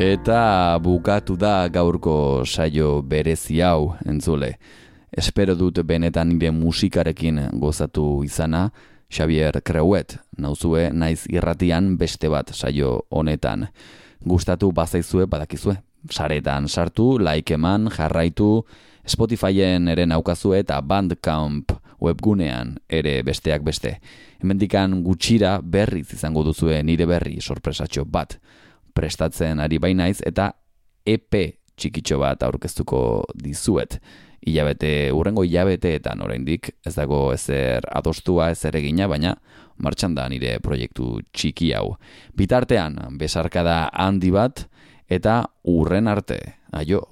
Eta 0.00 0.78
bukatu 0.80 1.34
da 1.36 1.68
gaurko 1.68 2.46
saio 2.46 3.02
berezi 3.02 3.60
hau, 3.60 3.92
entzule. 4.08 4.54
Espero 5.12 5.52
dut 5.54 5.82
benetan 5.84 6.30
nire 6.32 6.50
musikarekin 6.50 7.40
gozatu 7.60 8.22
izana, 8.24 8.70
Xavier 9.12 9.60
Creuet, 9.60 10.16
nauzue 10.38 10.88
naiz 10.96 11.26
irratian 11.28 11.98
beste 12.00 12.30
bat 12.32 12.54
saio 12.54 13.02
honetan. 13.10 13.66
Gustatu 14.24 14.72
bazaizue 14.72 15.26
badakizue. 15.26 15.76
Saretan 16.10 16.68
sartu, 16.68 17.18
like 17.20 17.54
eman, 17.54 17.90
jarraitu, 17.92 18.64
Spotifyen 19.06 19.88
ere 19.88 20.06
naukazue 20.06 20.62
eta 20.62 20.80
Bandcamp 20.80 21.76
webgunean 22.00 22.78
ere 22.88 23.20
besteak 23.22 23.62
beste. 23.62 23.98
Hemendikan 24.40 25.02
gutxira 25.04 25.58
berriz 25.62 26.14
izango 26.14 26.42
duzue 26.46 26.80
nire 26.82 27.06
berri 27.06 27.40
sorpresatxo 27.42 28.06
bat 28.06 28.38
prestatzen 28.94 29.60
ari 29.60 29.78
bainaiz 29.82 30.20
eta 30.26 30.52
EP 31.06 31.38
txikitxo 31.76 32.18
bat 32.22 32.42
aurkeztuko 32.42 33.24
dizuet. 33.34 33.98
Ilabete, 34.42 35.12
urrengo 35.14 35.44
hilabeteetan 35.46 36.22
oraindik 36.24 36.72
ez 36.86 36.94
dago 36.96 37.28
ezer 37.32 37.86
adostua, 37.94 38.50
ezer 38.50 38.76
egina, 38.80 39.06
baina 39.10 39.36
martxan 39.82 40.16
da 40.18 40.26
nire 40.28 40.56
proiektu 40.62 41.20
txiki 41.30 41.70
hau. 41.78 41.94
Bitartean, 42.38 42.98
besarkada 43.18 43.86
handi 43.92 44.32
bat 44.34 44.66
eta 45.08 45.42
urren 45.68 46.10
arte. 46.10 46.40
Aio! 46.72 47.04